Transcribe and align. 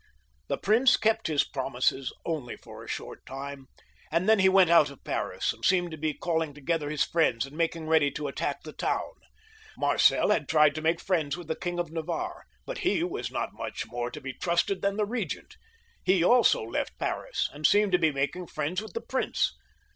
The 0.47 0.57
prince 0.57 0.97
kept 0.97 1.27
his 1.27 1.43
promises 1.43 2.11
only 2.25 2.57
for 2.57 2.83
a 2.83 2.87
short 2.87 3.23
time, 3.27 3.67
and 4.11 4.27
then 4.27 4.39
he 4.39 4.49
went 4.49 4.71
out 4.71 4.89
of 4.89 5.03
Paris, 5.03 5.53
and 5.53 5.63
seemed 5.63 5.91
to 5.91 5.95
be 5.97 6.15
calling 6.15 6.55
to 6.55 6.59
gether 6.61 6.89
his 6.89 7.03
friends, 7.03 7.45
and 7.45 7.55
makiiig 7.55 7.85
ready 7.87 8.09
to 8.13 8.27
attack 8.27 8.63
the 8.63 8.73
town. 8.73 8.97
XXVI.] 8.97 8.97
JOHN 8.97 9.01
{LE 9.05 9.75
BON). 9.75 9.81
173 9.85 9.87
Marcel 9.87 10.29
had 10.31 10.49
tried 10.49 10.73
to 10.73 10.81
make 10.81 10.99
friends 10.99 11.37
with 11.37 11.47
the 11.47 11.55
King 11.55 11.77
of 11.77 11.91
Navarre, 11.91 12.45
but 12.65 12.79
he 12.79 13.03
was 13.03 13.29
not 13.29 13.53
much 13.53 13.85
more 13.85 14.09
to 14.09 14.19
be 14.19 14.33
trusted 14.33 14.81
than 14.81 14.97
the 14.97 15.05
regent. 15.05 15.55
He 16.03 16.23
also 16.23 16.63
left 16.63 16.97
Paris, 16.97 17.47
and 17.53 17.67
seemed 17.67 17.91
to.be 17.91 18.11
making 18.11 18.47
friends 18.47 18.81
with 18.81 18.93
the 18.93 19.01
prince. 19.07 19.51